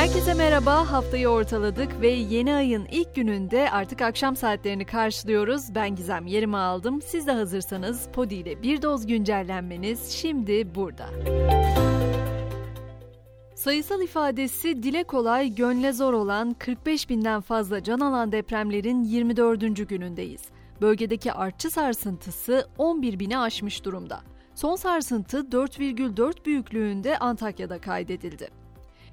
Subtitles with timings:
[0.00, 0.92] Herkese merhaba.
[0.92, 5.74] Haftayı ortaladık ve yeni ayın ilk gününde artık akşam saatlerini karşılıyoruz.
[5.74, 7.02] Ben Gizem yerimi aldım.
[7.02, 11.06] Siz de hazırsanız Podi ile bir doz güncellenmeniz şimdi burada.
[13.54, 19.88] Sayısal ifadesi dile kolay, gönle zor olan 45 binden fazla can alan depremlerin 24.
[19.88, 20.42] günündeyiz.
[20.80, 24.20] Bölgedeki artçı sarsıntısı 11 bini aşmış durumda.
[24.54, 28.60] Son sarsıntı 4,4 büyüklüğünde Antakya'da kaydedildi.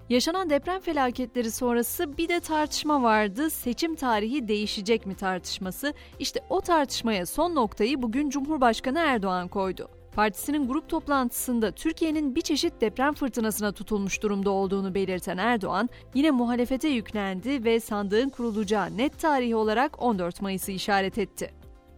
[0.10, 3.50] Yaşanan deprem felaketleri sonrası bir de tartışma vardı.
[3.50, 5.94] Seçim tarihi değişecek mi tartışması.
[6.20, 9.90] İşte o tartışmaya son noktayı bugün Cumhurbaşkanı Erdoğan koydu.
[10.16, 16.88] Partisinin grup toplantısında Türkiye'nin bir çeşit deprem fırtınasına tutulmuş durumda olduğunu belirten Erdoğan, yine muhalefete
[16.88, 21.54] yüklendi ve sandığın kurulacağı net tarihi olarak 14 Mayıs'ı işaret etti.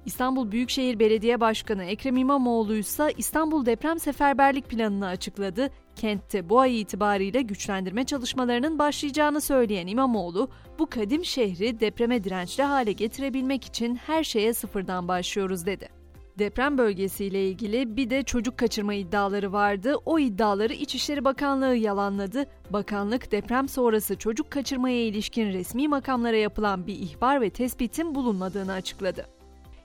[0.06, 5.70] İstanbul Büyükşehir Belediye Başkanı Ekrem İmamoğlu ise İstanbul Deprem Seferberlik Planı'nı açıkladı.
[6.00, 12.92] Kentte bu ay itibariyle güçlendirme çalışmalarının başlayacağını söyleyen İmamoğlu, bu kadim şehri depreme dirençli hale
[12.92, 15.90] getirebilmek için her şeye sıfırdan başlıyoruz dedi.
[16.40, 19.96] Deprem bölgesiyle ilgili bir de çocuk kaçırma iddiaları vardı.
[20.06, 22.46] O iddiaları İçişleri Bakanlığı yalanladı.
[22.70, 29.39] Bakanlık deprem sonrası çocuk kaçırmaya ilişkin resmi makamlara yapılan bir ihbar ve tespitin bulunmadığını açıkladı.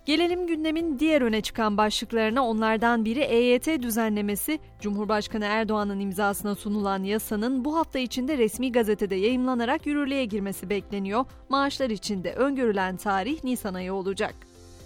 [0.06, 4.58] Gelelim gündemin diğer öne çıkan başlıklarına onlardan biri EYT düzenlemesi.
[4.80, 11.24] Cumhurbaşkanı Erdoğan'ın imzasına sunulan yasanın bu hafta içinde resmi gazetede yayımlanarak yürürlüğe girmesi bekleniyor.
[11.48, 14.34] Maaşlar için de öngörülen tarih Nisan ayı olacak.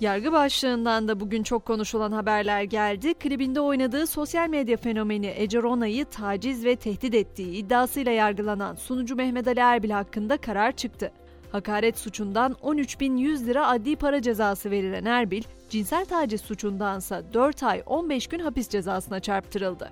[0.01, 3.15] Yargı başlığından da bugün çok konuşulan haberler geldi.
[3.15, 9.49] Klibinde oynadığı sosyal medya fenomeni Ece Rona'yı taciz ve tehdit ettiği iddiasıyla yargılanan sunucu Mehmet
[9.49, 11.13] Ali Erbil hakkında karar çıktı.
[11.53, 18.27] Hakaret suçundan 13.100 lira adli para cezası verilen Erbil, cinsel taciz suçundansa 4 ay 15
[18.27, 19.91] gün hapis cezasına çarptırıldı.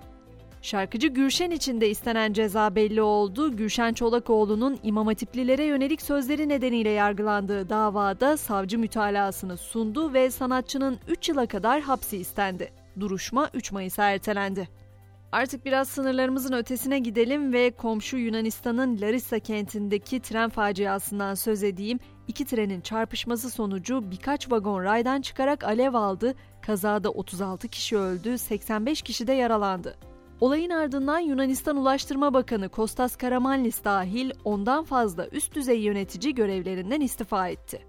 [0.62, 3.56] Şarkıcı Gülşen için de istenen ceza belli oldu.
[3.56, 11.28] Gülşen Çolakoğlu'nun İmam Hatiplilere yönelik sözleri nedeniyle yargılandığı davada savcı mütalasını sundu ve sanatçının 3
[11.28, 12.72] yıla kadar hapsi istendi.
[13.00, 14.68] Duruşma 3 Mayıs'a ertelendi.
[15.33, 21.98] Artık biraz sınırlarımızın ötesine gidelim ve komşu Yunanistan'ın Larissa kentindeki tren faciasından söz edeyim.
[22.29, 26.35] İki trenin çarpışması sonucu birkaç vagon raydan çıkarak alev aldı.
[26.63, 29.97] Kazada 36 kişi öldü, 85 kişi de yaralandı.
[30.41, 37.48] Olayın ardından Yunanistan Ulaştırma Bakanı Kostas Karamanlis dahil ondan fazla üst düzey yönetici görevlerinden istifa
[37.48, 37.87] etti.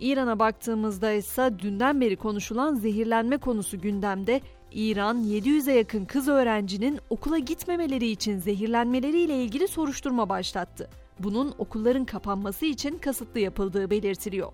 [0.00, 4.40] İran'a baktığımızda ise dünden beri konuşulan zehirlenme konusu gündemde.
[4.72, 10.90] İran 700'e yakın kız öğrencinin okula gitmemeleri için zehirlenmeleriyle ilgili soruşturma başlattı.
[11.18, 14.52] Bunun okulların kapanması için kasıtlı yapıldığı belirtiliyor.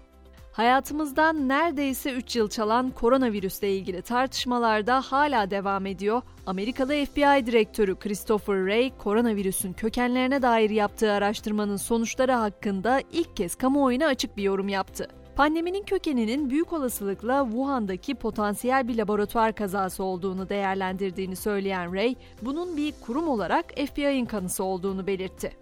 [0.53, 6.23] Hayatımızdan neredeyse 3 yıl çalan koronavirüsle ilgili tartışmalar da hala devam ediyor.
[6.47, 14.07] Amerikalı FBI direktörü Christopher Wray, koronavirüsün kökenlerine dair yaptığı araştırmanın sonuçları hakkında ilk kez kamuoyuna
[14.07, 15.09] açık bir yorum yaptı.
[15.37, 22.95] Pandeminin kökeninin büyük olasılıkla Wuhan'daki potansiyel bir laboratuvar kazası olduğunu değerlendirdiğini söyleyen Ray, bunun bir
[23.01, 25.53] kurum olarak FBI'ın kanısı olduğunu belirtti.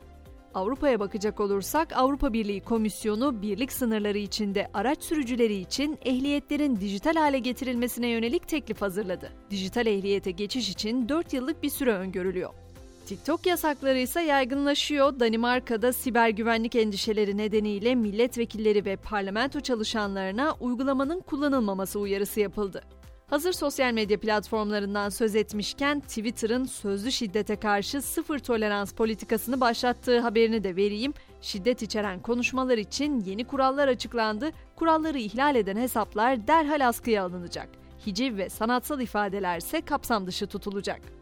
[0.54, 7.38] Avrupa'ya bakacak olursak Avrupa Birliği Komisyonu birlik sınırları içinde araç sürücüleri için ehliyetlerin dijital hale
[7.38, 9.32] getirilmesine yönelik teklif hazırladı.
[9.50, 12.50] Dijital ehliyete geçiş için 4 yıllık bir süre öngörülüyor.
[13.10, 15.20] TikTok yasakları ise yaygınlaşıyor.
[15.20, 22.82] Danimarka'da siber güvenlik endişeleri nedeniyle milletvekilleri ve parlamento çalışanlarına uygulamanın kullanılmaması uyarısı yapıldı.
[23.26, 30.64] Hazır sosyal medya platformlarından söz etmişken Twitter'ın sözlü şiddete karşı sıfır tolerans politikasını başlattığı haberini
[30.64, 31.14] de vereyim.
[31.40, 34.50] Şiddet içeren konuşmalar için yeni kurallar açıklandı.
[34.76, 37.68] Kuralları ihlal eden hesaplar derhal askıya alınacak.
[38.06, 41.19] Hiciv ve sanatsal ifadelerse kapsam dışı tutulacak.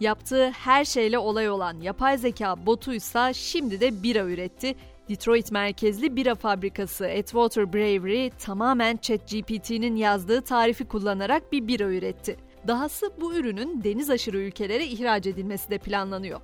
[0.00, 4.74] Yaptığı her şeyle olay olan yapay zeka botuysa şimdi de bira üretti.
[5.08, 12.36] Detroit merkezli bira fabrikası Atwater Brewery tamamen ChatGPT'nin yazdığı tarifi kullanarak bir bira üretti.
[12.66, 16.40] Dahası bu ürünün deniz aşırı ülkelere ihraç edilmesi de planlanıyor.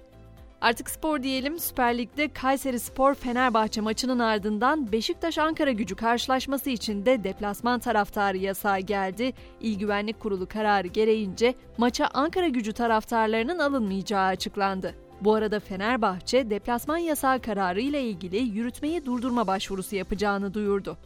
[0.65, 1.59] Artık spor diyelim.
[1.59, 8.37] Süper Lig'de Kayseri Spor Fenerbahçe maçının ardından Beşiktaş Ankara Gücü karşılaşması için de deplasman taraftarı
[8.37, 9.33] yasağı geldi.
[9.61, 14.95] İl Güvenlik Kurulu kararı gereğince maça Ankara Gücü taraftarlarının alınmayacağı açıklandı.
[15.21, 20.97] Bu arada Fenerbahçe deplasman yasağı kararı ile ilgili yürütmeyi durdurma başvurusu yapacağını duyurdu.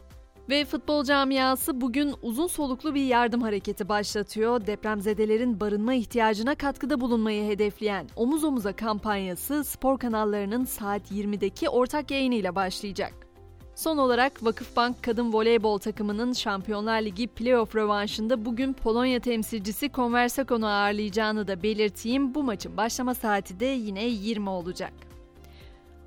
[0.49, 4.67] Ve futbol camiası bugün uzun soluklu bir yardım hareketi başlatıyor.
[4.67, 12.55] Depremzedelerin barınma ihtiyacına katkıda bulunmayı hedefleyen Omuz Omuza kampanyası spor kanallarının saat 20'deki ortak yayınıyla
[12.55, 13.13] başlayacak.
[13.75, 21.47] Son olarak Vakıfbank Kadın Voleybol takımının Şampiyonlar Ligi playoff rövanşında bugün Polonya temsilcisi Konversakon'u ağırlayacağını
[21.47, 22.35] da belirteyim.
[22.35, 25.08] Bu maçın başlama saati de yine 20 olacak.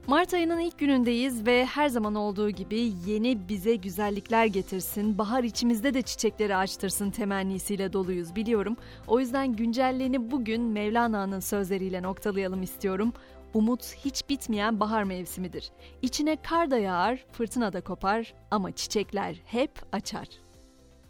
[0.07, 5.95] Mart ayının ilk günündeyiz ve her zaman olduğu gibi yeni bize güzellikler getirsin, bahar içimizde
[5.95, 8.77] de çiçekleri açtırsın temennisiyle doluyuz biliyorum.
[9.07, 13.13] O yüzden güncelleni bugün Mevlana'nın sözleriyle noktalayalım istiyorum.
[13.55, 15.71] Umut hiç bitmeyen bahar mevsimidir.
[16.03, 20.29] İçine kar da yağar, fırtına da kopar ama çiçekler hep açar.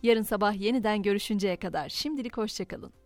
[0.03, 3.01] Yarın sabah yeniden görüşünceye kadar şimdilik hoşçakalın.